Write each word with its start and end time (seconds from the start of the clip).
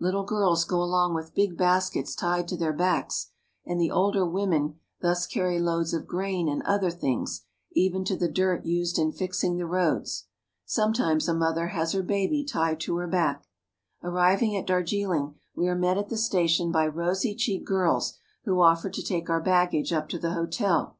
Little 0.00 0.24
girls 0.24 0.64
go 0.64 0.82
'along 0.82 1.14
with 1.14 1.36
big 1.36 1.56
baskets 1.56 2.16
tied 2.16 2.48
to 2.48 2.56
their 2.56 2.72
backs, 2.72 3.28
and 3.64 3.80
the 3.80 3.92
older 3.92 4.26
women 4.26 4.80
thus 5.02 5.24
carry 5.24 5.60
loads 5.60 5.94
of 5.94 6.04
grain 6.08 6.48
and 6.48 6.64
other 6.64 6.90
things, 6.90 7.42
even 7.74 8.04
to 8.06 8.16
the 8.16 8.26
dirt 8.26 8.64
used 8.64 8.98
in 8.98 9.12
fixing 9.12 9.56
the 9.56 9.66
roads. 9.66 10.24
Sometimes 10.64 11.28
a 11.28 11.32
mother 11.32 11.68
has 11.68 11.92
her 11.92 12.02
baby 12.02 12.42
tied 12.42 12.80
to 12.80 12.96
her 12.96 13.06
back. 13.06 13.46
Arriving 14.02 14.56
at 14.56 14.66
Darjiling, 14.66 15.36
we 15.54 15.68
are 15.68 15.76
met 15.76 15.96
at 15.96 16.08
the 16.08 16.16
station 16.16 16.72
by 16.72 16.84
rosy 16.84 17.36
cheeked 17.36 17.64
girls 17.68 18.18
who 18.46 18.60
offer 18.60 18.90
to 18.90 19.00
take 19.00 19.30
our 19.30 19.40
baggage 19.40 19.92
up 19.92 20.08
to 20.08 20.18
the 20.18 20.32
hotel. 20.32 20.98